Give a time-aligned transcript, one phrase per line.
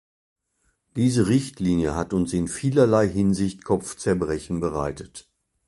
[0.95, 5.29] Diese Richtlinie hat uns in vielerlei Hinsicht Kopfzerbrechen bereitet.